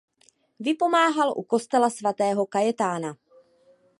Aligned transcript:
Vypomáhal 0.59 1.33
u 1.37 1.43
kostela 1.43 1.89
svatého 1.89 2.45
Kajetána. 2.45 3.17